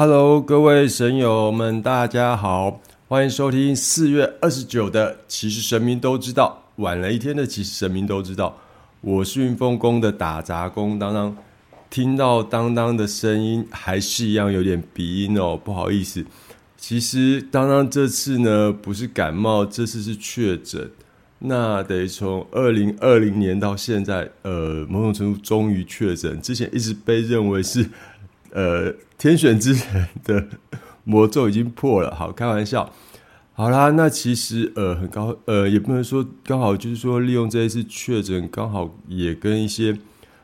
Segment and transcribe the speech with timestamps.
[0.00, 8.50] Hello，各位神友们，大家好，欢迎收听四月二十九的《其实神明都知道》，晚了一天的《其实神明都知道》，
[9.00, 11.36] 我是运丰宫的打杂工当当，
[11.90, 16.24] 听到当当的声音还是一样有点鼻音哦，不好意思。
[16.76, 20.88] 其实当当这次呢不是感冒，这次是确诊。
[21.40, 26.40] 那得从二零二零年到现在，呃，某种程度终于确诊。
[26.40, 27.88] 之前一直被认为是，
[28.52, 30.46] 呃，天选之人的
[31.04, 32.14] 魔咒已经破了。
[32.14, 32.92] 好，开玩笑。
[33.52, 39.96] 好啦，那其实呃很高，呃，也不能说刚好，就是说利用这一次确诊，刚好也跟一些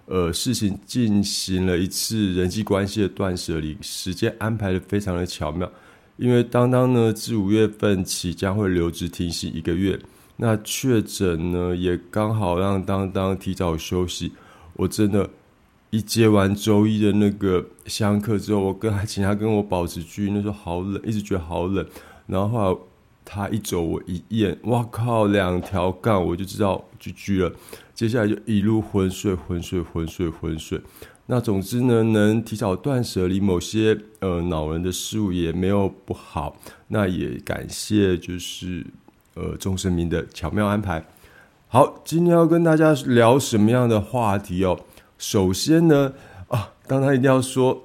[0.07, 5.71] 呃事情进行了一次人际关系的断舍离，时间安排的非常的巧妙。
[6.17, 9.99] 因为当当呢，自五月份起将会留职停薪一个月。
[10.37, 14.33] 那确诊呢，也刚好让当当提早休息。
[14.73, 15.31] 我真的，
[15.95, 20.33] 一接完周一的那个香客之后，我跟他请他跟我保持距离。
[20.33, 21.87] 那时候好冷，一直觉得好冷。
[22.27, 22.79] 然后后来
[23.25, 27.53] 他一走，我一验，哇靠，两条杠，我就知道就居了。
[27.95, 30.81] 接下来就一路昏睡，昏睡，昏睡，昏睡。
[31.27, 36.57] 那总之呢，能提早断舍离某些呃恼人的事物也没有不好。
[36.89, 38.85] 那也感谢就是。
[39.37, 41.05] 呃，众生民的巧妙安排。
[41.67, 44.79] 好，今天要跟大家聊什么样的话题哦？
[45.19, 46.13] 首先呢，
[46.49, 47.85] 啊，当他一定要说，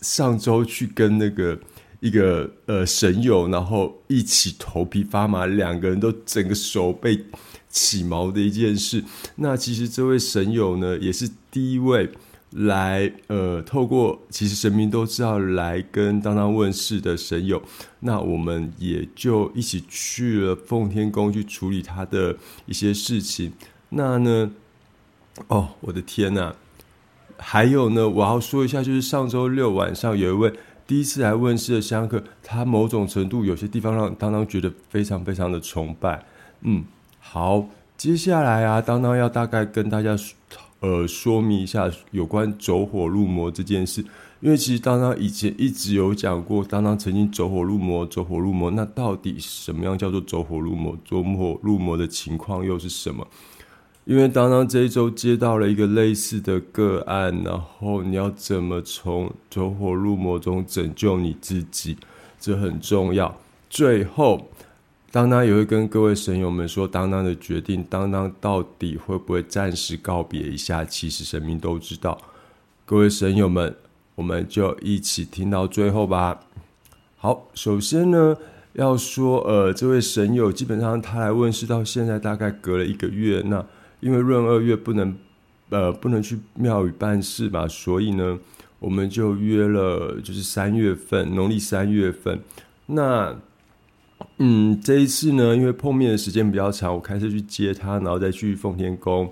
[0.00, 1.58] 上周去跟那个
[2.00, 7.24] 一个呃神友，然后一起头皮发麻，两个人都整个手被
[7.68, 9.02] 起毛的一件事。
[9.36, 12.10] 那其实这位神友呢，也是第一位。
[12.50, 17.60] 来，呃，透过其实神明都知道来跟当当问世的神友，
[18.00, 23.52] 那我们也就一起去了奉天宫去处理他的一些事情。
[23.90, 24.50] 那呢，
[25.48, 26.54] 哦，我的天呐！
[27.38, 30.52] 还有呢，我要说一下，就是上周六晚上有一位
[30.86, 36.24] 第一次来问世的香客，他某种程度有些地方让当当觉得非常非常的崇拜。
[36.62, 36.84] 嗯，
[37.20, 37.66] 好，
[37.96, 40.16] 接下来啊，当当要大概跟大家。
[40.80, 44.04] 呃，说明一下有关走火入魔这件事，
[44.40, 50.96] 因为其实当当以前一直有讲过，当当曾经走火入魔，走火入魔，那到底什么样叫做走火入魔？
[51.08, 53.26] 走火入魔的情况又是什么？
[54.06, 61.98] 因为当当这一周接到了一个类似的个案，然后你要怎么从走火入魔中拯救你自己，
[62.40, 63.38] 这很重要。
[63.68, 64.48] 最后。
[65.12, 70.84] 当当也会跟各位神友们说，当当的决定，当当到底会不会暂时告别一下？
[70.84, 72.18] 其实神明都知道。
[72.84, 73.74] 各位神友们，
[74.16, 76.40] 我们就一起听到最后吧。
[77.16, 78.36] 好，首先呢，
[78.74, 83.42] 要说，呃，这位神友基本上他来问世到现在大概隔了一个月。
[83.46, 83.64] 那
[84.00, 85.16] 因为闰二月不能，
[85.70, 88.38] 呃，不能去庙宇办事嘛，所以呢，
[88.78, 92.40] 我们就约了，就是三月份，农历三月份。
[92.86, 93.34] 那
[94.38, 99.30] 嗯，这一次呢，因为碰面的时间比较长，我开车去接他，然后再去奉天宫。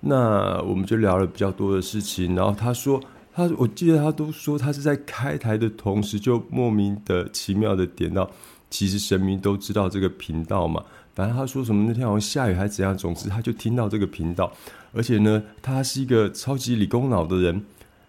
[0.00, 2.34] 那我们就聊了比较多的事情。
[2.34, 3.00] 然后他说，
[3.34, 8.30] 他我记得他都说他是在开台的同时，就莫名的奇妙的点到，
[8.70, 10.82] 其实神明都知道这个频道嘛。
[11.14, 14.52] 反正他说什么那天好像下雨还是怎样，总之他就听到这个频道。
[14.92, 17.62] 而且呢，他是一个超级理工脑的人，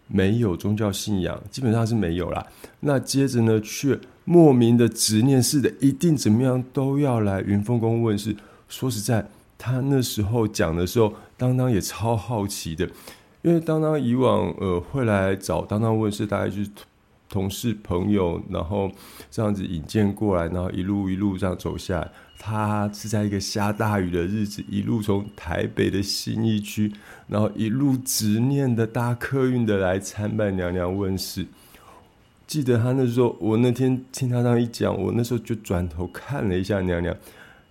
[0.07, 2.45] 没有宗教信仰，基本上是没有啦。
[2.81, 3.99] 那接着呢，却。
[4.25, 8.33] 莫名的执念似的，一定怎么样都要来云峰宫问事。
[8.69, 9.27] 说实在，
[9.57, 12.89] 他那时候讲的时候，当当也超好奇的，
[13.41, 16.69] 因为当当以往呃会来找当当问事，大概就是
[17.33, 18.91] 同事朋友，然后
[19.31, 22.11] 这样子引荐过来，然后一路一路这样走下来。
[22.37, 26.93] 他是在一个下大雨的日子，一路从台北的新一区，
[27.27, 31.47] 然后一路执念的搭客运的来参拜娘娘问世。
[32.45, 37.15] 记得他那时候，我那天听他这样一讲，我那时候就转头看了一下娘娘，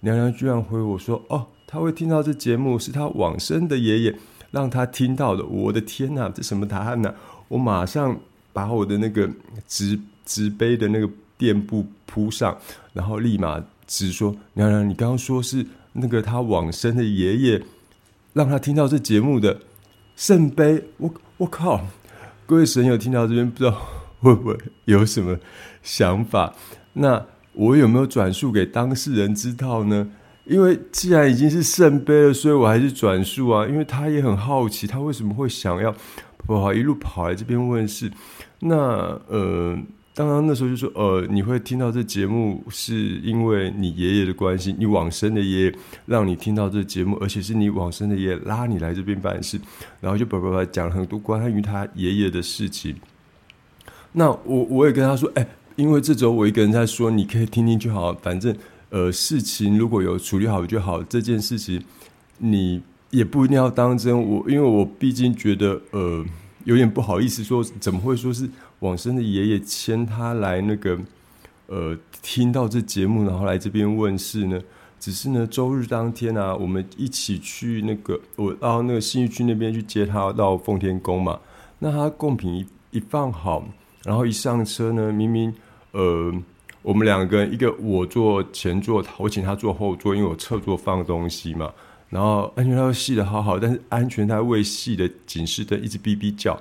[0.01, 4.17] 娘娘居然回我说：“哦，他会听到这节目是他往生的爷爷
[4.51, 7.15] 让他听到的。”我的天哪，这什么答案呢？
[7.49, 8.19] 我马上
[8.53, 9.29] 把我的那个
[9.67, 12.57] 纸纸杯的那个垫布铺上，
[12.93, 17.63] 然后立马直说：“娘娘，你刚刚说是那个他往生的爷爷
[18.33, 19.61] 让他听到这节目的
[20.17, 21.87] 圣杯。”我我靠，
[22.47, 23.81] 各位神友听到这边不知道。
[24.23, 25.37] 会不会有什么
[25.83, 26.55] 想法？
[26.93, 30.09] 那我有没有转述给当事人知道呢？
[30.45, 33.67] 因为既然已经是圣杯了，所以我还是转述啊。
[33.67, 35.93] 因为他也很好奇，他为什么会想要
[36.47, 38.11] 跑一路跑来这边问事？
[38.61, 38.77] 那
[39.29, 39.79] 呃，
[40.15, 42.95] 当然那时候就说，呃，你会听到这节目，是
[43.25, 45.75] 因为你爷爷的关系，你往生的爷爷
[46.07, 49.59] 让你听到这节目，而且是你往生的爷爷拉你来这边办事，
[50.01, 52.95] 然后就叭叭叭讲了很多关于他爷爷的事情。
[54.13, 55.47] 那我我也跟他说，哎，
[55.77, 58.55] 因为这周我一个人在说，你可以听听就好，反正
[58.91, 61.83] 呃事情如果有处理好就好，这件事情
[62.39, 62.83] 你
[63.13, 64.21] 也不一定要当真。
[64.21, 66.25] 我因为我毕竟觉得呃
[66.65, 68.51] 有点不好意思说，怎么会说是
[68.81, 70.99] 往生的爷爷牵他来那个
[71.67, 74.61] 呃听到这节目，然后来这边问世呢？
[74.99, 81.41] 只是呢，周日当天啊，我们一起去那个我到那个新义区那边去接他到奉天宫嘛。
[81.81, 83.65] 那他贡品一一放好，
[84.05, 85.53] 然后一上车呢，明明
[85.91, 86.33] 呃，
[86.83, 91.73] 我们两个人，一个我坐前座，我请他坐后座，因为我侧座放东西嘛。
[92.13, 96.57] 然后安全带系的好好，但是安全带未系的警示灯一直哔哔叫。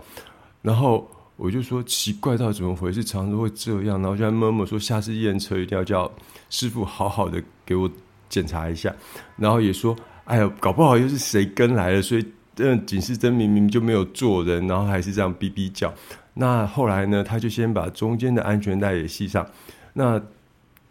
[0.63, 3.03] 然后我就说奇怪，到怎么回事？
[3.03, 4.01] 常常都会这样。
[4.01, 6.11] 然后就在默默说，下次验车一定要叫
[6.49, 7.87] 师傅好好的给我。
[8.31, 8.95] 检查一下，
[9.35, 9.93] 然后也说
[10.23, 12.25] ：“哎呀，搞不好又是谁跟来了，所以
[12.55, 15.93] 这警示灯明明就没有坐人，然后还是这样哔哔叫。”
[16.33, 19.45] 那后来呢，他就先把中间的安全带也系上，
[19.91, 20.17] 那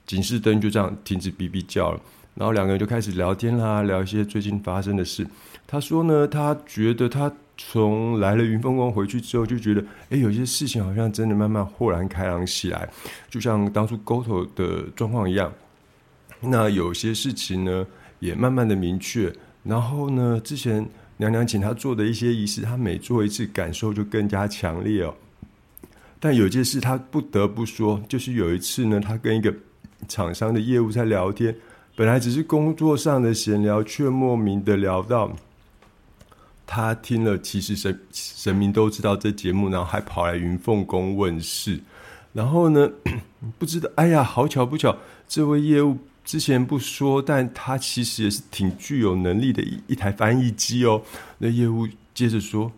[0.05, 2.01] 警示灯就这样停止哔哔叫了。
[2.41, 5.27] 然后两个人就开始聊天啦，聊一些最近发生的事。
[5.67, 12.89] 他说呢，他觉得他从来了云峰宫回去之后，就觉得哎，有些事情好像真的慢慢豁然开朗起来，
[13.29, 15.53] 就像当初沟头的状况一样。
[16.41, 17.87] 那有些事情呢，
[18.21, 19.31] 也慢慢的明确。
[19.63, 20.89] 然后呢，之前
[21.19, 25.15] 娘娘请他做的一些仪式，他每做一次，感受就更加强烈哦。
[26.19, 29.55] 但有件事他不得不说，就是有一次呢，他跟一个
[30.09, 31.55] 厂商的业务在聊天，
[32.01, 35.37] 本来只是工作上的闲聊，却莫名的聊到
[36.67, 41.79] 他听了，其实神神明都知道这节目，然后还跑来云凤宫问事。
[42.33, 42.91] 然后呢，
[43.59, 44.97] 不知道，哎呀，好巧不巧，
[45.29, 45.99] 这位业务。
[46.25, 51.03] 之前不说，但他其实也是挺具有能力的一一台翻译机哦。
[51.37, 52.73] 那业务接着说，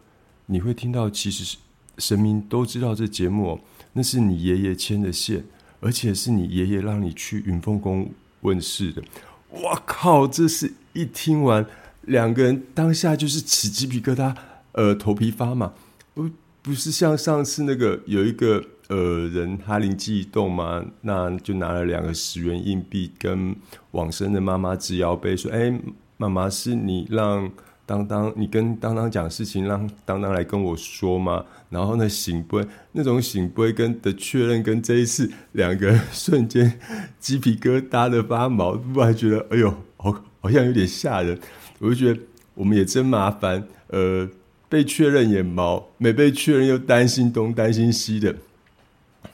[0.46, 1.58] 你会听到，其实
[1.98, 3.60] 神明都知道这节目哦，
[3.92, 5.44] 那是你爷爷牵的线，
[5.78, 8.10] 而且是你爷爷让你去云凤宫
[8.42, 9.02] 问世的。
[9.50, 11.66] 我靠，这是一听完，
[12.02, 14.36] 两个人当下就是起鸡皮疙瘩，
[14.72, 15.72] 呃，头皮发麻。
[16.14, 16.30] 不，
[16.62, 18.62] 不是像上次那个有一个。
[18.88, 23.56] 呃，人他灵机一动嘛，那就拿了两个十元硬币，跟
[23.92, 25.72] 往生的妈妈直摇杯说：“哎，
[26.18, 27.50] 妈妈是你让
[27.92, 36.80] 当当，你跟当当讲事情，让当当来跟我说吗？”然后呢，醒杯那种醒杯跟的确认，跟这一次两个瞬间
[37.20, 41.38] 鸡皮疙瘩的发毛，不然觉得哎呦，好好像有点吓人。
[41.80, 42.20] 我就觉得
[42.54, 44.26] 我们也真麻烦，呃，
[44.70, 48.34] 被确认也毛，没被确认又担心东担心西的。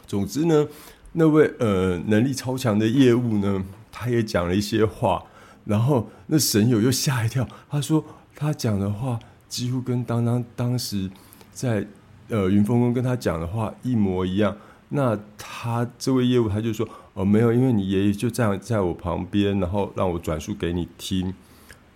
[0.04, 0.66] 总之呢，
[1.12, 5.22] 那位呃能力超强的业务呢，他也讲了一些话，
[5.64, 8.04] 然后那神友又吓一跳，他说
[8.38, 9.18] 他讲的话
[9.48, 11.10] 几乎跟当当当时
[11.50, 11.84] 在
[12.28, 14.56] 呃云峰宫跟他讲的话一模一样。
[14.90, 21.34] 那他这位业务他就说哦没有，因为你爷爷就这样在我旁边，然后让我转述给你听。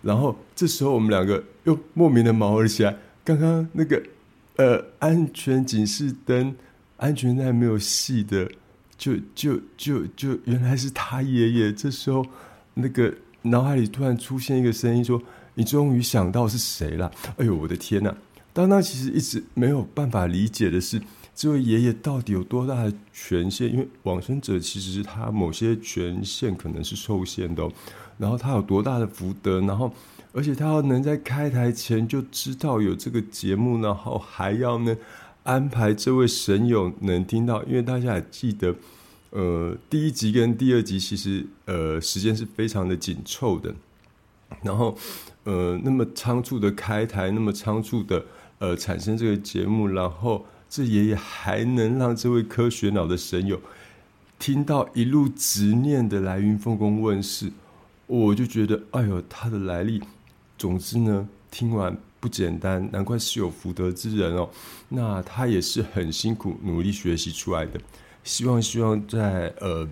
[0.01, 4.03] 然后这时候我们两个又莫名的毛了起来，刚刚那个
[4.57, 6.53] 呃安全警示灯。
[6.97, 8.49] 安全带没有系的，
[8.97, 11.73] 就就就就原来是他爷爷。
[11.73, 12.25] 这时候，
[12.75, 15.21] 那个脑海里突然出现一个声音说
[15.55, 18.15] ：“你终于想到是谁了？”哎呦，我的天哪！
[18.53, 21.01] 当当其实一直没有办法理解的是，
[21.35, 23.71] 这位爷爷到底有多大的权限？
[23.71, 27.67] 因为往生者其实是他某些权限可能是受限的，
[28.17, 29.59] 然后他有多大的福德？
[29.61, 29.91] 然后，
[30.31, 34.95] 而且他要能在开台前就知道有这个节目，然后还要呢？
[35.43, 38.73] 安排这位神友能听到，因为大家还记得，
[39.31, 43.75] 呃，第一集跟第二集其实呃时间是非常的紧凑的，
[44.61, 44.97] 然后
[45.43, 48.23] 呃那么仓促的开台，那么仓促的
[48.59, 53.59] 呃产生这个节目，然后这爷爷还能让这位科学脑的神友
[54.39, 57.51] 听到一路执念的来云凤宫问世，
[58.07, 60.01] 我就觉得哎呦他的来历，
[60.57, 61.97] 总之呢听完。
[62.23, 64.49] 不简单，难怪是有福德之人哦。
[64.87, 67.77] 那他也是很辛苦努力学习出来的。
[68.23, 69.85] 希望希望在呃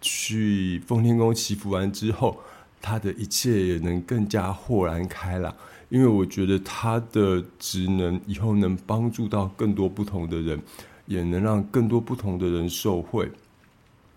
[0.00, 2.38] 去奉天宫祈福完之后，
[2.84, 5.54] 他的一切也能更加豁然开朗。
[5.88, 10.60] 因为我觉得他的职能以后能帮助到更多不同的人，
[11.06, 13.30] 也能让更多不同的人受惠。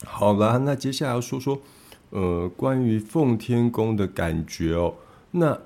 [0.03, 1.59] 好啦，那接下来要说说
[2.09, 4.95] 呃关于奉天宫的感觉哦。
[5.31, 5.59] 那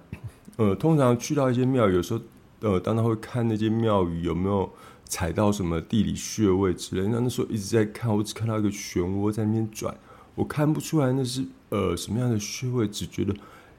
[0.57, 2.19] 呃，通常去到一些庙，有时候，
[2.59, 4.69] 呃，当他会看那些庙宇有没有
[5.05, 7.07] 踩到什么地理穴位之类。
[7.07, 9.95] 那那时候一直在看，我只看到一个漩涡在那边转，
[10.35, 13.33] 我看不出来那是呃什么样的穴位，只觉得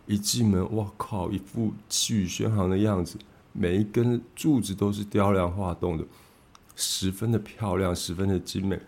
[0.06, 3.16] 一进门，哇靠，一副气宇轩昂的样子，
[3.52, 6.04] 每一根柱子都是雕梁画栋的。
[6.74, 8.80] 十分的漂亮，十分的精美。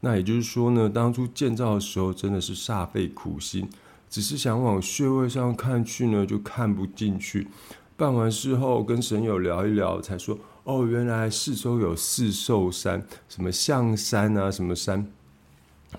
[0.00, 3.68] 那也就是说呢，当初建造的时候真的是煞费苦心，
[4.08, 7.48] 只是想往穴位上看去呢，就看不进去。
[7.96, 15.06] 办完事后跟神友聊一聊，才说哦，原来四周有四寿山，什么象山啊，什么山，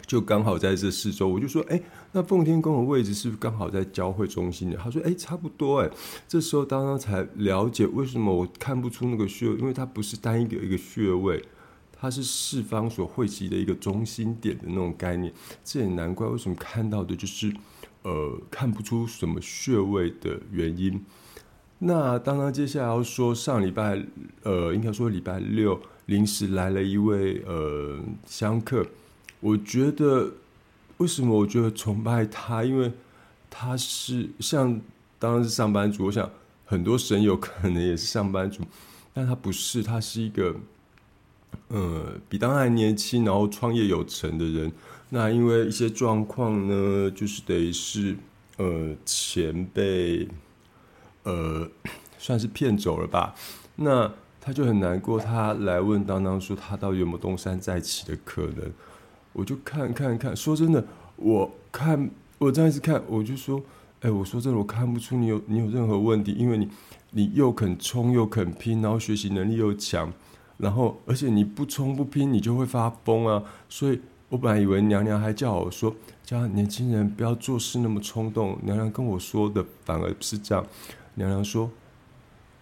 [0.06, 1.28] 就刚好在这四周。
[1.28, 4.78] 我就说，哎，那奉天宫的位置是不是刚好在交汇中心的？
[4.78, 5.82] 他说，哎，差不多。
[5.82, 5.90] 哎，
[6.28, 11.44] 这时候刚刚才了解为什么我看不出那个穴，因为它不是单一个一个穴位，
[11.94, 15.34] 它是四方所汇集的一个中心点的那种概念。
[15.64, 17.54] 这也难怪为什么看到的就是
[18.04, 21.04] 呃看不出什么穴位的原因。
[21.80, 24.02] 那当然，接下来要说上礼拜，
[24.44, 28.86] 呃，应该说礼拜六临时来了一位呃香客，
[29.46, 30.32] 我觉得
[30.98, 32.64] 为什么我觉得崇拜他？
[32.64, 32.92] 因为
[33.48, 34.82] 他是像
[35.20, 36.28] 当然是上班族，我想
[36.66, 38.64] 很多神友可能也是上班族，
[39.14, 40.56] 但他不是，他是一个
[41.68, 44.72] 呃比当然年轻，然后创业有成的人。
[45.10, 48.16] 那因为一些状况呢，就是得是
[48.58, 50.28] 呃前辈。
[51.22, 51.68] 呃，
[52.20, 53.34] 算是骗走了吧？
[53.78, 58.72] 那他就很难过，他来问当当说他到底有没有东山再起的可能？
[59.36, 60.84] 我就看看看，说真的，
[61.18, 63.62] 我看我再一次看，我就说，
[64.00, 66.70] 哎，我说真的，我看不出你有你有任何问题，因为你
[67.12, 70.12] 你又肯冲又肯拼，然后学习能力又强，
[70.58, 73.44] 然后而且你不冲不拼，你就会发疯啊！
[73.68, 74.00] 所以
[74.30, 78.58] 我本来以为娘娘还叫我说，叫年轻人不要做事那么冲动。
[78.64, 80.66] 娘娘跟我说的反而是这样。
[81.16, 81.70] 娘娘说：“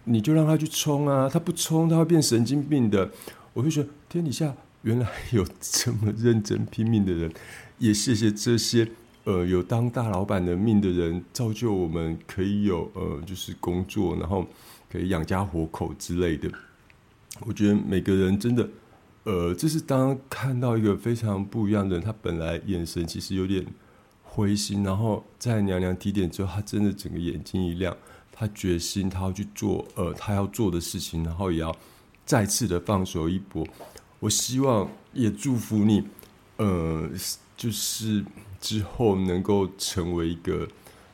[0.05, 3.09] 你就让他去冲啊，他不冲他会变神经病的。”
[3.53, 4.53] 我就觉得天底下
[4.83, 7.33] 原来有这么认真拼命的人，
[7.79, 8.87] 也谢谢这些
[9.23, 14.45] 呃有当大老板的命的人，造就我们可以有呃就是工作，然后
[14.91, 16.49] 可以养家活口之类的。
[17.45, 18.69] 我觉得每个人真的
[19.23, 23.65] 呃，这是当看到一个非常不一样的人，他本来眼神其实有点
[24.21, 27.95] 灰心，然后在娘娘提点之后，他真的整个眼睛一亮。
[28.35, 31.73] 他决心，他要去做呃，他要做的事情，然后也要
[32.25, 33.65] 再次的放手一搏。
[34.23, 36.01] 我希望也祝福你，
[36.55, 37.09] 呃，
[37.57, 38.23] 就是
[38.61, 40.65] 之后能够成为一个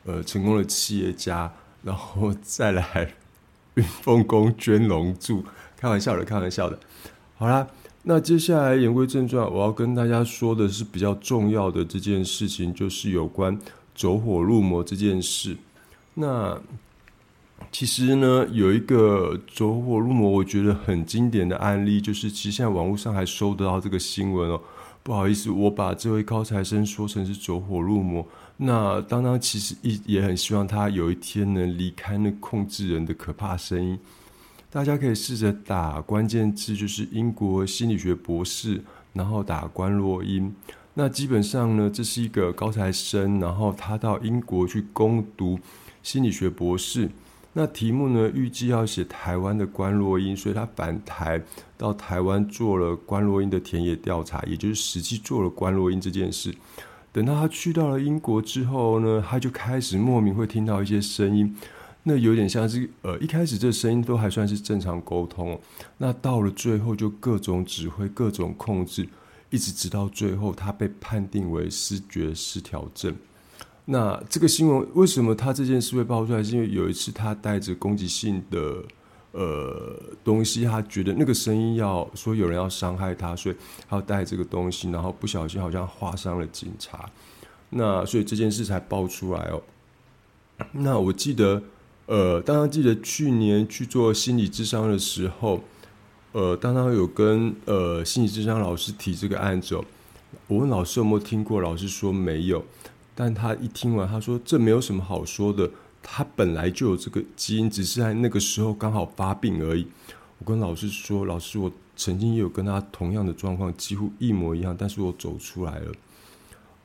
[0.05, 1.51] 呃成功的企业家，
[1.81, 3.11] 然后再来
[3.73, 5.43] 云凤宫捐龙柱。
[5.75, 6.79] 开玩笑的，开玩笑的。
[7.35, 7.67] 好啦，
[8.03, 13.57] 那接下来言归正传，我要跟大家说的是比较重要的这件事情，就是有关
[13.95, 15.57] 走火入魔这件事。
[16.13, 16.61] 那
[17.71, 24.61] 其实呢，有一个走火入魔，我觉得很经典的案例，就是其实现在网络上还收得到这个新闻哦。
[25.01, 28.25] 不好意思，我把这位高材生说成是走火入魔。
[28.57, 33.97] 那当当其实一也很希望他有一天能离开那控制人的可怕声音。
[34.69, 40.53] 大家可以试着打关键字，就是英国心理学博士，然后打关洛音。
[40.95, 45.57] 那基本上呢，这是一个高材生，然后他到英国去攻读
[46.03, 47.09] 心理学博士。
[47.59, 48.31] 那题目呢？
[48.33, 51.43] 预计要写台湾的关洛音，所以他返台
[51.77, 56.55] 到台湾做了关洛音的田野调查，也就是实际做了关洛音这件事。
[57.11, 61.53] 等到他去到了英国之后呢，他就开始莫名会听到一些声音，
[62.03, 65.59] 那有点像是呃一开始这声音都还算是正常沟通，
[65.97, 69.05] 那到了最后就各种指挥、各种控制，
[69.49, 73.13] 一直直到最后他被判定为视觉失调症。
[73.91, 76.43] 那这个新闻为什么他这件事会爆出来？
[76.43, 78.83] 是因为有一次他带着攻击性的
[79.31, 83.55] 呃东西，他觉得那个声音要说有人要伤害他，所以
[83.89, 87.09] 他要带这个东西，然后不小心好像划伤了警察。
[87.71, 89.59] 那所以这件事才爆出来哦。
[90.71, 91.63] 那我记得
[92.05, 95.63] 呃，当他记得去年去做心理智商的时候，
[96.33, 99.83] 呃，当他有跟呃心理智商老师提这个案子哦，
[100.45, 102.63] 我问老师有没有听过，老师说没有。
[103.21, 105.69] 但他一听完，他说：“这没有什么好说的，
[106.01, 109.85] 他本来就有这个基因，只是在那个时候刚好发病而已。”
[110.39, 115.91] 我跟老师说：“老师，我曾经也有跟他同样的状况，几乎一模一样，但是我走出来了。”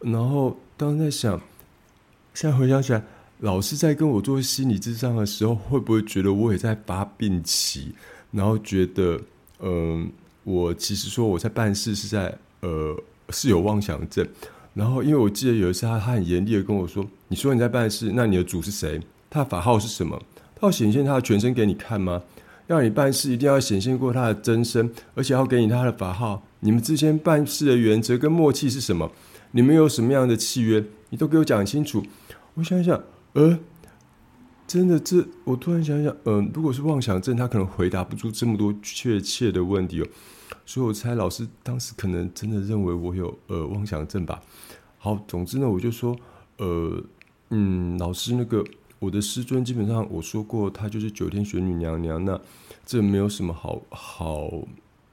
[0.03, 1.41] 然后当时在想，
[2.35, 3.00] 现在回想起来，
[3.38, 7.95] 老师在跟我做心理智商的时候，会不会觉得我也在发病期？
[8.33, 9.21] 然后觉得，
[9.61, 10.11] 嗯，
[10.43, 14.26] 我其实说我在办事是在呃是有妄想症。
[14.75, 19.00] 然后，因为我记得有一次，他他很严厉的跟我说：“你说你在办事，那你的主是谁？
[19.31, 20.21] 他的法号是什么？
[20.57, 22.21] 他要显现他的全身给你看吗？
[22.66, 26.43] 让你办事一定要显现过他的真身，而且要给你他的法号。
[26.61, 29.11] 你们之间办事的原则跟默契是什么？
[29.52, 30.85] 你们有什么样的契约？
[31.11, 32.04] 你都给我讲清楚。”
[32.54, 33.00] 我想想，
[33.35, 33.59] 呃，
[34.66, 40.07] 真的，这我突然想想，嗯，如果是妄想症，他可能回答不出这么多确切的问题哦。
[40.66, 44.42] 所以我猜老师当时可能真的认为我有呃妄想症吧。
[44.99, 46.16] 好，总之呢，我就说，
[46.56, 47.02] 呃，
[47.50, 48.64] 嗯，老师那个
[48.99, 52.40] 我的师尊基本上我说过，她就是九天玄女娘娘，那
[52.87, 54.50] 这没有什么好好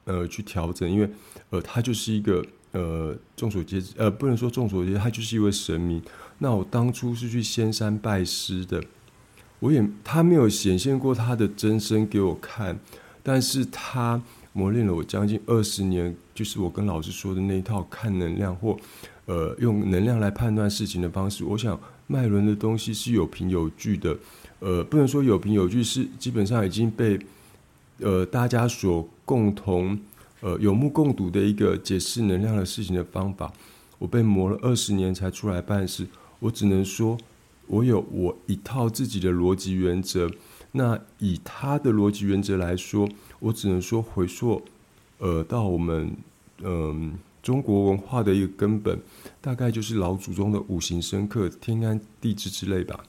[0.04, 1.10] 呃去调整，因为
[1.50, 6.02] 呃她就是一个呃众所皆知，呃不能说众所皆知，她就是一位神明。
[6.38, 8.82] 那我当初是去仙山拜师的。
[9.60, 12.80] 我也他没有显现过他的真身给我看，
[13.22, 14.20] 但是他
[14.52, 18.76] 磨练了我将近二十年，就是我跟老师说的那一套看能量或
[19.26, 21.44] 呃用能量来判断事情的方式。
[21.44, 24.16] 我想脉轮的东西是有凭有据的，
[24.60, 27.18] 呃，不能说有凭有据，是基本上已经被
[27.98, 29.98] 呃大家所共同
[30.40, 33.52] 呃有目共睹的一个解释能量的事情的方法。
[33.98, 36.06] 我被磨了二十年才出来办事，
[36.40, 37.18] 我只能说。
[37.68, 40.28] 我有我一套自己的逻辑原则，
[40.74, 43.08] 那以他的逻辑原则来说，
[43.40, 44.62] 我只能说回溯，
[45.18, 46.10] 呃，到我们
[46.62, 47.12] 嗯
[47.42, 48.98] 中国文化的一个根本，
[49.40, 53.04] 大概就是老祖宗的五行深刻、天干地支之类吧。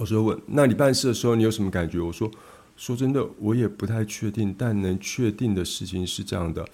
[0.00, 2.00] 我说问，那你办事的时候你有什么感觉？
[2.00, 2.30] 我说，
[2.76, 6.66] 说真的，我也不太确定，但能确定的事情是这样的，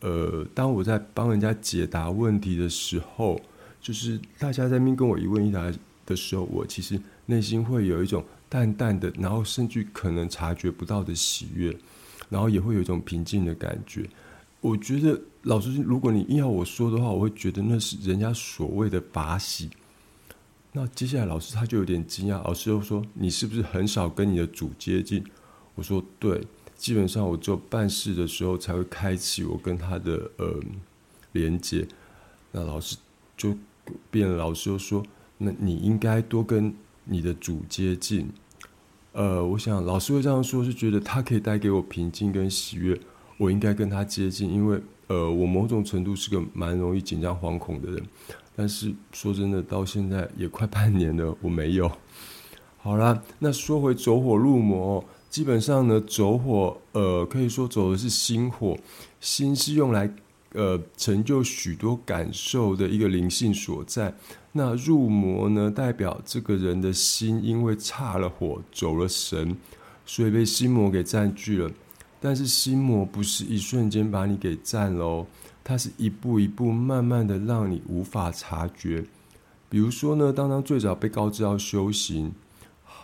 [0.00, 3.40] 呃，当我在帮人家解答问题的时候，
[3.80, 5.72] 就是大家在面跟我一问一答。
[6.06, 8.22] 的时候，我其实内心会有一种
[8.54, 11.76] 淡淡的，然后甚至可能察觉不到的喜悦，
[12.28, 14.08] 然后也会有一种平静的感觉。
[14.60, 19.68] 我觉得老师，如果你硬要我说的话，我会觉得那是人家所谓的法喜。
[20.70, 25.24] 那接下来老师他就有点惊讶，老师又说：“你是不是很少跟你的主接近？”
[25.74, 26.40] 我说：“对，
[26.76, 30.60] 基本上我只有办事的时候才会开启我跟他的呃
[31.32, 31.84] 连接。”
[32.52, 32.96] 那老师
[33.36, 33.52] 就
[34.12, 35.04] 变，老师又说。
[35.38, 38.28] 那你应该多跟你的主接近，
[39.14, 42.98] 呃，我想老师会这样说，是觉得他可以带给我平静跟喜悦，
[43.38, 48.02] 我应该跟他接近，因为呃，我某种程度是个蛮容易紧张惶恐的人，
[48.56, 51.90] 但是说真的，到现在也快半年了，我没有。
[52.78, 58.76] 好啦，那说回走火入魔，基本上呢，走火，呃，可以说走的是心火，
[59.20, 60.12] 心是用来。
[60.56, 64.14] 呃，成就许多感受的一个灵性所在。
[64.56, 69.56] 那入魔呢，代表这个人的心因为差了火，走了神，
[70.06, 71.68] 所以被心魔给占据了。
[72.20, 75.26] 但是心魔不是一瞬间把你给占喽，
[75.64, 79.04] 它是一步一步慢慢的让你无法察觉。
[79.68, 82.32] 比如说呢，当当最早被告知要修行，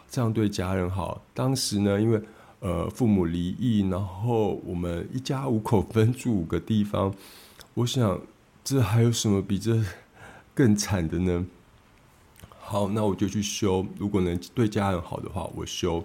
[0.08, 1.20] 这样对家人好。
[1.34, 2.22] 当时呢，因为
[2.60, 7.12] 呃父母离异，然后我们一家五口分住五个地方。
[7.74, 8.20] 我想，
[8.62, 9.82] 这还有什么比这
[10.60, 11.46] 更惨的呢？
[12.60, 13.86] 好，那我就去修。
[13.96, 16.04] 如果能对家人好的话，我修。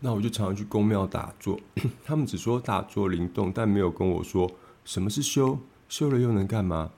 [0.00, 1.58] 那我就常常去公庙打坐。
[2.04, 4.52] 他们只说打坐灵动，但没有跟我说
[4.84, 6.90] 什么是修，修了又能干嘛。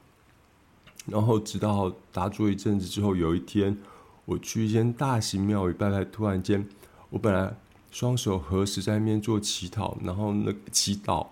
[1.07, 3.79] 然后直到打坐一阵子之后，有一天
[4.25, 6.69] 我去一间大型庙宇拜拜，突然间，
[7.11, 7.57] 我本来
[7.93, 11.29] 双手合十在那边做祈祷，然后那祈祷，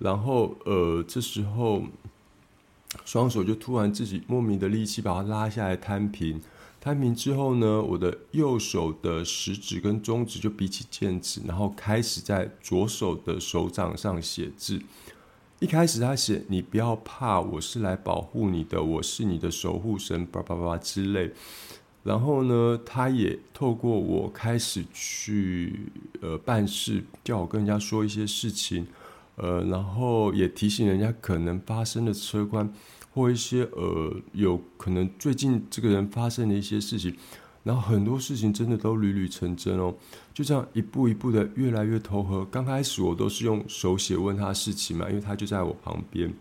[0.00, 1.84] 然后呃，这时候。
[3.04, 6.40] 双手就突然自己莫名的力气把它拉下来摊平，
[6.80, 14.80] 摊平之后呢，我的右手的食指跟中指就比起剑指，然后开始在左手的手掌上写字。
[15.58, 21.32] 一开始他写“你不要怕，我是来保护你的，我是你的守护神”叭叭叭之类。
[22.04, 28.86] 然后呢，他也透过我开始去呃办事，叫我跟人家说一些事情。
[29.36, 32.72] 呃，然后也提醒人家可能发生的车关，
[33.12, 37.14] 或一些呃有可能最近这个人发生的一些事情，
[37.62, 39.94] 然后很多事情真的都屡屡成真哦，
[40.32, 42.44] 就这样一步一步的越来越投合。
[42.46, 46.32] 刚开始我都是用手写问他事情嘛，因为他就在我旁边。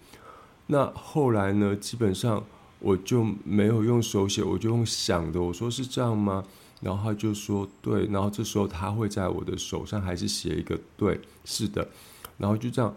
[0.68, 2.44] 那后来呢，基本上
[2.80, 5.42] 我就没有用手写，我就用想的。
[5.42, 6.44] 我说是这样吗？
[6.82, 8.06] 然后他就说对。
[8.08, 11.88] 然后这时候他会在我的手上还是写一个对，是的。
[12.38, 12.96] 然后就这样，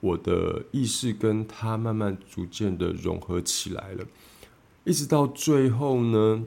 [0.00, 4.04] 我的意识跟他慢慢逐渐的融合起来了，
[4.84, 6.44] 一直到最后呢，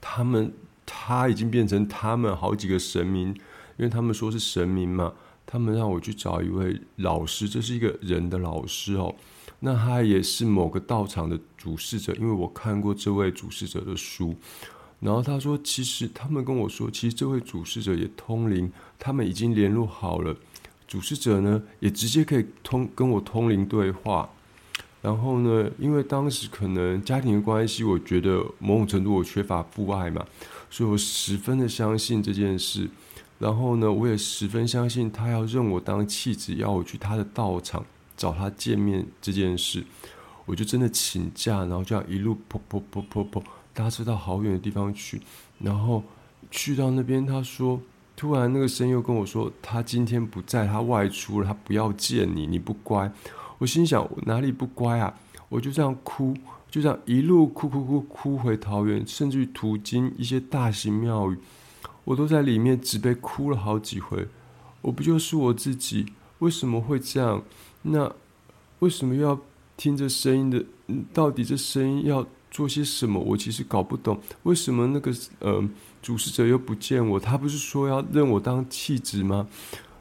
[0.00, 0.52] 他们
[0.86, 3.28] 他已经变成他们好几个神明，
[3.76, 5.12] 因为他们说是神明嘛，
[5.44, 9.14] 他们让我去找一位老师，这是一个人的老师哦，
[9.58, 14.34] 那他也是某个道场的主事者，因为我看过这位主事者的书，
[15.00, 20.34] 然后他说，其实他们跟我说，其实这位主事者也通灵，他们已经联络好了。
[20.90, 24.28] 主持者呢，也直接可以通跟我通灵对话。
[25.00, 30.26] 然后呢，因为当时可能家庭的关系，我觉得某种程度我缺乏父爱嘛，
[30.68, 32.90] 所以我十分的相信这件事。
[33.38, 39.84] 然后呢，我也十分相信他要认我当弃子，要我去他的道场找他见面这件事，
[40.44, 43.40] 我就真的请假，然后这样一路噗噗噗噗噗
[43.72, 45.22] 搭车到好远的地方去，
[45.60, 46.02] 然后
[46.50, 47.80] 去到那边，他说，
[48.20, 53.10] 突然那个声音又跟我说，他今天不在，他外出了，他不要见你，你不乖。
[53.56, 55.14] 我心想，哪里不乖啊？
[55.48, 56.36] 我就这样哭，
[56.70, 61.38] 就这样一路哭哭哭哭回桃园，甚至于途经一些大型庙宇，
[62.04, 64.28] 我都在里面只被哭了好几回。
[64.82, 66.04] 我不就是我自己？
[66.40, 67.42] 为什么会这样？
[67.80, 68.14] 那
[68.80, 69.40] 为什么要
[69.78, 70.62] 听着声音的？
[71.14, 73.20] 到底这声音要做些什么？
[73.20, 74.20] 我其实搞不懂。
[74.42, 75.62] 为什么那个呃
[76.02, 77.20] 主事者又不见我？
[77.20, 79.48] 他不是说要认我当弃子吗？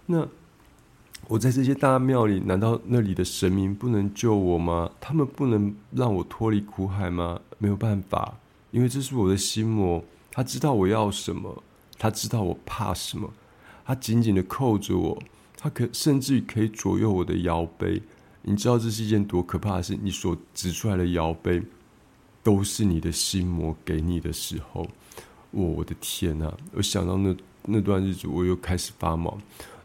[0.07, 0.27] 那
[1.27, 4.89] 我在这些大庙里，难道那里的神明不能救我吗？
[4.99, 7.39] 他们不能让我脱离苦海吗？
[7.59, 8.39] 没有办法，
[8.71, 10.03] 因为这是我的心魔。
[10.31, 11.63] 他知道我要什么，
[11.97, 13.31] 他知道我怕什么。
[13.85, 15.21] 他紧紧的扣着我，
[15.57, 18.01] 他可甚至于可以左右我的摇杯。
[18.41, 19.97] 你知道这是一件多可怕的事？
[20.01, 21.61] 你所指出来的摇杯，
[22.49, 24.87] 都是你的心魔给你的时候。
[25.51, 26.51] 我我的天哪！
[26.73, 27.35] 我想到那
[27.65, 29.37] 那段日子，我又开始发毛。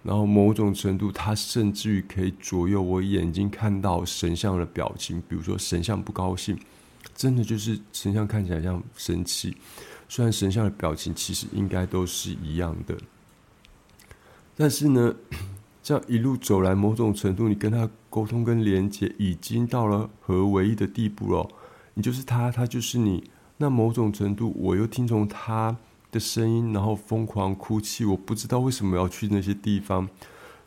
[0.03, 5.23] 然后某种程度，他甚至于可以左右我眼睛看到神像的表情。
[5.29, 6.59] 比如说神像不高兴，
[7.15, 9.55] 真的就是神像看起来像生气。
[10.09, 12.97] 虽然神像的表情其实应该都是一样的。
[14.57, 15.15] 但是呢，
[15.83, 21.47] 这样一路走来，某种程度，你跟他沟通跟连接，已经到了合为一的地步了。
[21.95, 23.25] 你就是他，他就是你。
[23.57, 25.77] 那某种程度，我又听从他
[26.11, 28.05] 的声音，然后疯狂哭泣。
[28.05, 30.09] 我不知道为什么要去那些地方。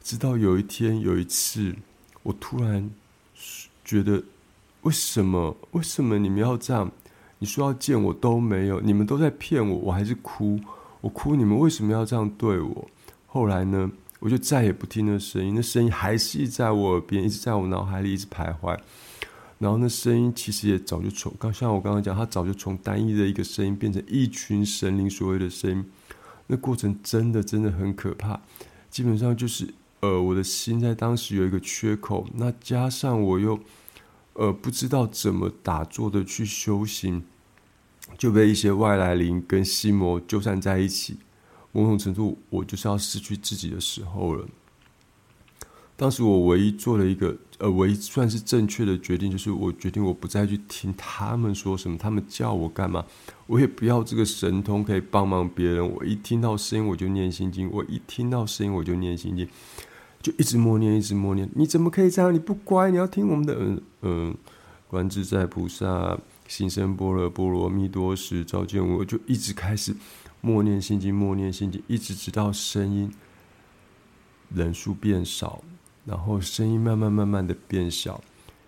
[0.01, 1.75] 直到有一天，有一次，
[2.23, 2.89] 我突然
[3.83, 4.23] 觉得，
[4.83, 5.57] 为什么？
[5.71, 6.89] 为什么你们要这样？
[7.39, 10.59] 你说要见我都没有，你们都在骗我，我还是哭。
[11.01, 12.89] 我哭，你们为什么要这样对我？
[13.25, 18.79] 后来呢，我就再也不听那声音，那声音还是在我耳边，一直在我脑海里一直徘徊。
[19.59, 25.85] 然后那声音其实也早就从刚像我刚刚讲，它早就从单一的一个声音变成一群神灵所谓的声音。
[26.47, 28.39] 那过程真的真的很可怕。
[28.89, 33.59] 基本上就是呃，我的心在当时有一个缺口，那加上我又
[34.33, 37.23] 呃不知道怎么打坐的去修行，
[38.17, 41.17] 就被一些外来灵跟心魔纠缠在一起。
[41.71, 44.47] 某种程度，我就是要失去自己的时候了。
[45.97, 53.03] 当时我唯一做了一个呃，唯一算是正确的决定，就是我决定我不再去听他们说什么，他们叫我干嘛，
[53.47, 55.85] 我也不要这个神通可以帮忙别人。
[55.95, 59.47] 我一听到声音我就念心经，我一听到声音我就念心经，
[60.21, 61.49] 就一直默念，一直默念。
[61.55, 62.31] 你怎么可以这样？
[62.31, 64.35] 你不乖，你要听我们的嗯嗯，
[64.87, 66.15] 观自在菩萨
[66.47, 69.95] 心生般若波罗蜜多时，照见我，就一直开始。
[70.41, 73.11] 默念心经，默念心经，一直直到声音
[74.53, 75.63] 人数变少，
[76.07, 78.19] 然后声音慢慢慢慢的变小，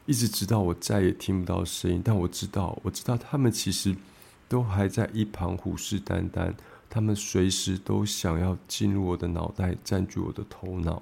[0.06, 2.02] 一直直到我再也听不到声音。
[2.04, 3.95] 但我知道，我知道他们其实
[4.47, 6.54] 都还在一旁虎视眈眈，
[6.89, 11.02] 他们随时都想要进入我的脑袋，占据我的头脑。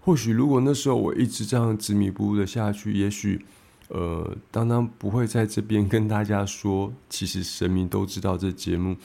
[0.00, 3.44] 或许如果那时候我一直这样执迷不悟的下去，也许。
[3.88, 8.96] 呃，当当不会在这边跟大家说，其实神明都知道这节目，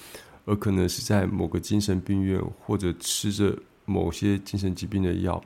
[0.44, 5.44] 而可能是在某个精神病院或者吃着某些精神疾病的药，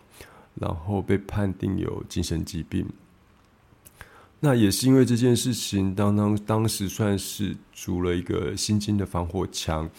[0.56, 2.86] 然后被判定有精神疾病。
[4.40, 9.90] 那也是因为这件事情，当当当时算是筑了一个心经的防火墙，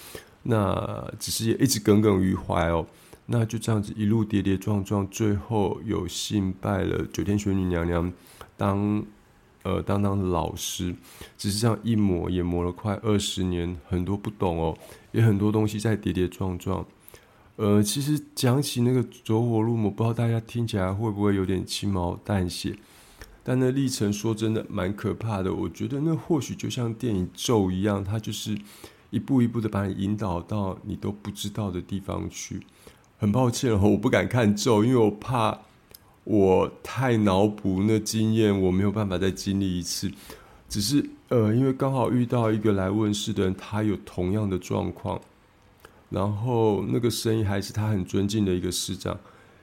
[0.43, 2.87] 那只是也一直耿耿于怀哦。
[3.27, 8.13] 那就这样子一路跌跌撞撞，最后有幸拜了九天玄女娘娘
[8.57, 9.05] 当。
[9.63, 10.95] 呃，当当老师，
[11.37, 14.79] 只是这样一磨也磨了快二十年，很多不懂哦，
[15.11, 16.87] 也很多东西在跌跌撞撞。
[17.57, 22.77] 呃，其实讲起那个走火入魔，不知道大家听起来会不会有点轻描淡写？
[23.43, 25.53] 但那历程说真的蛮可怕的。
[25.55, 28.57] 我觉得那或许就像电影咒一样，它就是
[29.11, 32.61] 一步一步的把你引导到你都不知道的地方去。
[33.19, 35.59] 很抱歉哦，我不敢看咒，因为我怕。
[36.29, 40.11] 我太脑补那经验，我没有办法再经历一次。
[40.69, 45.21] 只是呃，因为刚好遇到一个来问事的人，他有同样的状况，
[46.11, 49.19] 然后那个声音还是他很尊敬的一个师长。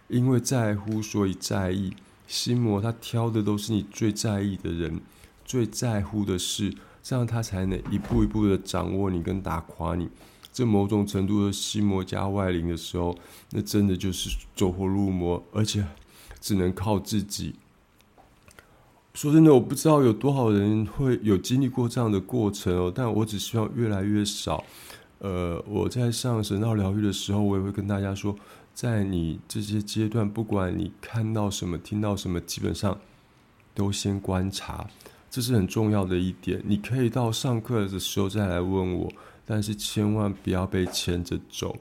[0.07, 1.93] 因为在乎，所以在意。
[2.27, 5.01] 心魔他挑的都是你最在意的人，
[5.43, 10.09] 最在乎的事，这样他才能一步一步的掌握你跟打垮你。
[10.51, 13.17] 这某种程度的心魔加外灵的时候，
[13.51, 15.85] 那真的就是走火入魔，而且。
[16.41, 17.55] 只能靠自己。
[19.13, 22.91] 说真的，我不知道有多少人会有经历过这样的过程哦。
[22.93, 24.61] 但我只希望越来越少。
[25.23, 28.35] 呃，我在上神道疗愈的时候，我也会跟大家说：
[28.73, 32.99] 在你这些阶段，不管你看到什么、听到什么，基本上
[33.73, 34.85] 都先观察，
[35.31, 36.61] 这是很重要的一点。
[36.65, 39.09] 你可以到上课的时候再来问我，
[39.45, 41.77] 但是千万不要被牵着走，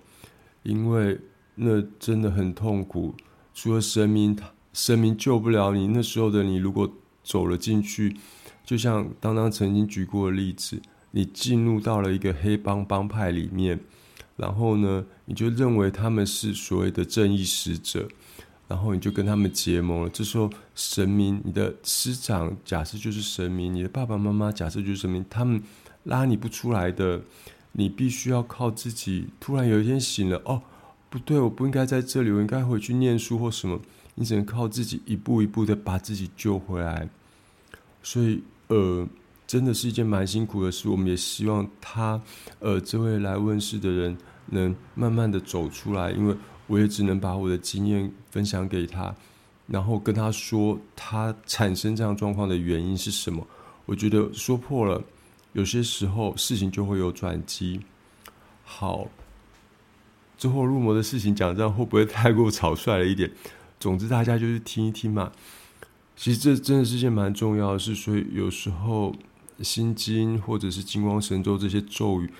[0.62, 1.18] 因为
[1.56, 3.12] 那真的很痛苦。
[3.52, 4.38] 除了神明，
[4.72, 5.88] 神明救不了你。
[5.88, 6.88] 那时候的你，如果
[7.24, 8.16] 走了进去，
[8.64, 10.80] 就像当当曾经举过的例子，
[11.12, 13.80] 你进入到了一个黑帮帮派里面。
[14.34, 18.08] 然后呢，你就认为他们是所谓的正义使者，
[18.66, 20.08] 然后你就跟他们结盟了。
[20.08, 25.62] 这时候，神明，你的师长假设就是神明，你的爸爸妈妈假设就是神明，他们
[26.04, 27.20] 拉你不出来的，
[27.72, 29.26] 你必须要靠自己。
[29.38, 30.62] 突然有一天醒了，哦，
[31.10, 33.78] 不对，我不应该在这里，我应该回去念书或什么。
[34.14, 37.08] 你只能靠自己一步一步的把自己救回来。
[38.02, 39.06] 所以，呃。
[39.52, 42.18] 真的是一件蛮辛苦的事，我们也希望他，
[42.58, 46.34] 呃，这位来问世的人能慢慢的走出来，因为
[46.66, 49.14] 我也只能把我的经验分享给他，
[49.66, 53.46] 然后跟他说他产生这样状况的原因是什么。
[53.84, 55.04] 我觉得说破了，
[55.52, 57.78] 有些时候事情就会有转机。
[58.64, 59.06] 好，
[60.38, 63.30] 之后入魔的事情讲这样会不会太过草率了一点？
[63.78, 65.30] 总之大家就是听一听嘛。
[66.16, 69.14] 其实这真的是件蛮重要的事，所以有时候。
[69.60, 72.32] 心经或者是金光神咒这些咒语，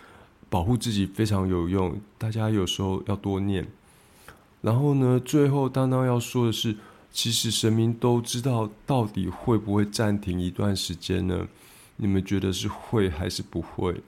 [0.49, 2.01] 保护自己非常有用。
[2.19, 3.67] 大家有时候要多念。
[4.61, 6.77] 然后呢，最后当当要说的是，
[7.13, 11.49] 其实神明都知道到底会不会暂停一段时间呢？
[11.97, 14.01] 你们觉得是会还是不会？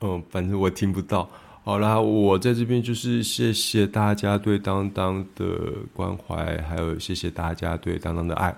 [0.00, 1.30] 嗯，反正我听不到。
[1.62, 8.54] 好啦，我在这边就是谢谢大家对当当的关怀，还有谢谢大家对当当的爱，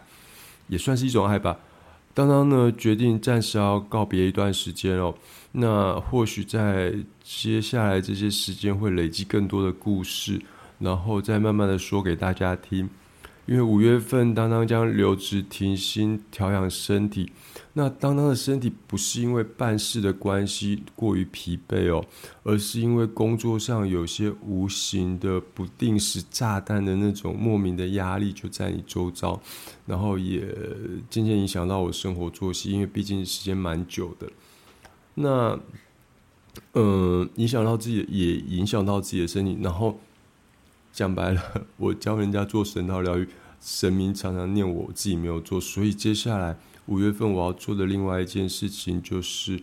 [0.66, 1.56] 也算是一种爱吧。
[2.16, 5.14] 当当呢决定暂时要告别一段时间哦，
[5.52, 10.40] 那或许在接下来这些时间会累积更多的故事，
[10.78, 12.88] 然后再慢慢的说给大家听。
[13.44, 17.30] 因为五月份当当将留职停薪调养身体，
[17.78, 22.02] 那当当的身体不是因为办事的关系过于疲惫哦，
[22.42, 29.38] 而是因为工作上有些无形的不定时炸弹的那种莫名的压力就在你周遭，
[29.84, 30.40] 然后也
[31.10, 34.26] 渐渐影响到我生活作息，因为毕竟时间蛮久的。
[35.14, 35.60] 那，
[36.72, 40.00] 嗯，影响到自己也影响到自己的身体，然后。
[40.92, 43.28] 讲白了，我教人家做神道疗愈，
[43.60, 49.60] 神明常常念我，自己没有做，所以接下来五月份我要做的另外一件事情就是，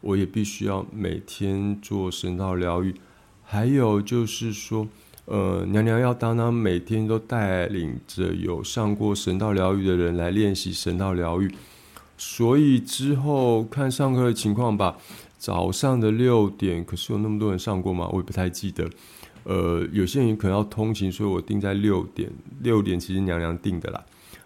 [0.00, 2.94] 我也必须要每天做神道疗愈，
[3.42, 4.88] 还有就是说，
[5.26, 11.54] 呃，娘娘要当当每天都带领着有上过神道疗愈的人来练习神道疗愈，
[12.16, 14.96] 所以之后看上课的情况吧。
[15.38, 18.08] 早上的六点，可是有那么多人上过吗？
[18.12, 18.88] 我也不太记得。
[19.42, 22.30] 呃，有些人可能要通勤，所以我定在六点。
[22.60, 24.00] 六点其实娘娘定的啦。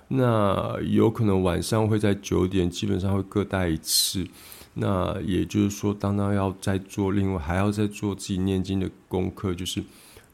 [0.08, 4.26] 那有可能晚上会在九点，基本上会各带一次。
[4.74, 9.82] 那也就是说，当当要再做，另外还要再做自己念经的功课，就是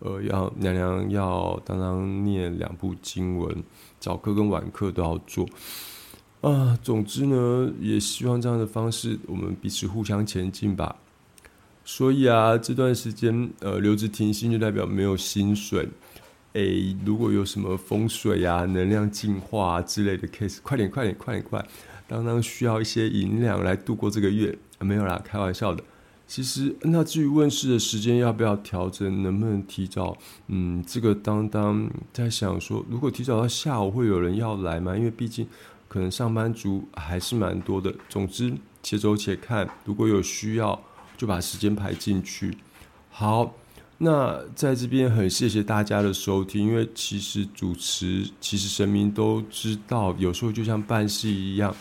[0.00, 3.62] 呃，要娘娘要当当念两部经文，
[4.00, 5.46] 早课跟晚课都要做。
[6.40, 10.96] 啊，总之呢，也希望这样的方式，我们彼此互相前进吧。
[11.84, 15.88] 所以啊，这段时间呃留职停薪就代表没有薪水。
[16.54, 21.64] 诶，如果有什么风水啊、能量净化之类的 case，快点快点快点快！
[22.06, 25.82] 当当需要一些银两来度过这个月，没有啦，开玩笑的。
[26.26, 30.16] 其实那至于问世的时间要不要调整，能不能提早？
[30.48, 34.96] 嗯，这个当当在想说，如果提早到下午会有人要来吗？
[34.96, 35.46] 因为毕竟
[35.88, 37.94] 可能上班族还是蛮多的。
[38.08, 40.80] 总之，且走且看，如果有需要。
[41.14, 42.56] 就把时间排进去。
[43.08, 43.54] 好，
[44.04, 51.72] 那在这边很谢谢大家的收听，因为其实主持，其实神明都知道，有时候就像办事一样，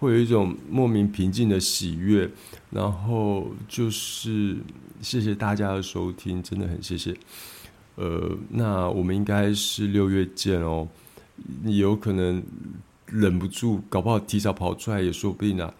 [0.00, 2.28] 会有一种莫名平静的喜悦。
[2.70, 4.56] 然后就是
[5.00, 7.14] 谢谢大家的收听，真的很谢谢。
[7.94, 10.88] 呃，那我们应该是六月见哦。
[11.64, 12.42] 有可能
[13.06, 15.72] 忍不住，搞不好提早跑出来也说不定啊。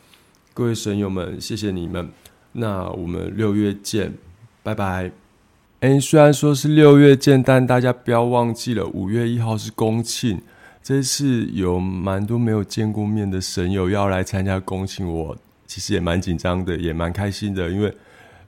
[0.54, 2.08] 各位神友们，谢谢你们。
[2.52, 4.14] 那我们六月见，
[4.62, 5.27] 拜拜。
[5.80, 10.40] 哎，虽然说是六月见，但大家不要忘记了，五月一号是公庆。
[10.82, 15.36] 这次有蛮多没有见过面的神友要来参加公庆，我
[15.66, 17.94] 其实也蛮紧张的，也蛮开心的，因为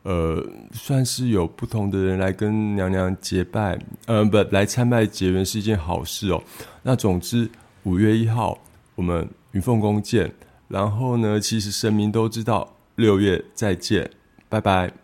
[0.03, 6.43] 呃，算是有不同的人来跟娘娘结拜，呃，不来参拜结缘是一件好事哦。
[6.83, 7.49] 那总之，
[7.85, 8.59] 五月一号
[8.97, 10.33] 我们云凤宫见。
[10.67, 12.77] 然后呢，其实神明都知道。
[12.97, 14.11] 六月再见，
[14.49, 15.00] 拜拜。